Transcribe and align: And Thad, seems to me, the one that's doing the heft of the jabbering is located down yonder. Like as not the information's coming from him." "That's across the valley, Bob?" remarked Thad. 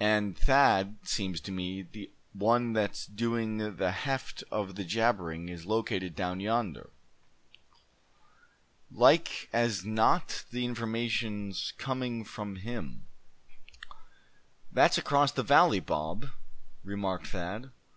And 0.00 0.36
Thad, 0.36 0.98
seems 1.06 1.40
to 1.42 1.52
me, 1.52 1.82
the 1.82 2.10
one 2.32 2.72
that's 2.72 3.06
doing 3.06 3.76
the 3.76 3.92
heft 3.92 4.42
of 4.50 4.74
the 4.74 4.82
jabbering 4.82 5.48
is 5.48 5.64
located 5.64 6.16
down 6.16 6.40
yonder. 6.40 6.90
Like 8.90 9.48
as 9.52 9.84
not 9.84 10.44
the 10.50 10.64
information's 10.64 11.72
coming 11.78 12.24
from 12.24 12.56
him." 12.56 13.06
"That's 14.72 14.98
across 14.98 15.30
the 15.30 15.44
valley, 15.44 15.78
Bob?" 15.78 16.30
remarked 16.82 17.28
Thad. 17.28 17.70